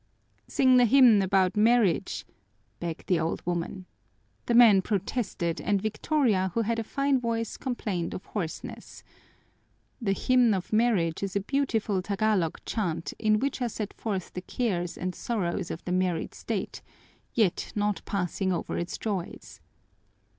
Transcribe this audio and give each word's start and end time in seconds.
"Sing 0.47 0.77
the 0.77 0.85
hymn 0.85 1.21
about 1.21 1.55
marriage," 1.55 2.25
begged 2.79 3.05
the 3.05 3.19
old 3.19 3.43
women. 3.45 3.85
The 4.47 4.55
men 4.55 4.81
protested 4.81 5.61
and 5.61 5.79
Victoria, 5.79 6.49
who 6.55 6.61
had 6.63 6.79
a 6.79 6.83
fine 6.83 7.19
voice, 7.19 7.55
complained 7.55 8.15
of 8.15 8.25
hoarseness. 8.25 9.03
The 10.01 10.13
"Hymn 10.13 10.55
of 10.55 10.73
Marriage" 10.73 11.21
is 11.21 11.35
a 11.35 11.39
beautiful 11.41 12.01
Tagalog 12.01 12.57
chant 12.65 13.13
in 13.19 13.37
which 13.37 13.61
are 13.61 13.69
set 13.69 13.93
forth 13.93 14.33
the 14.33 14.41
cares 14.41 14.97
and 14.97 15.13
sorrows 15.13 15.69
of 15.69 15.85
the 15.85 15.91
married 15.91 16.33
state, 16.33 16.81
yet 17.35 17.71
not 17.75 18.01
passing 18.03 18.51
over 18.51 18.79
its 18.79 18.97
joys. 18.97 19.61